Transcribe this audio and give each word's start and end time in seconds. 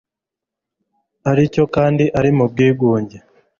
ari 1.29 1.43
cyo 1.53 1.63
kandi 1.75 2.05
ari 2.19 2.29
mu 2.37 2.45
bwigunge 2.51 3.17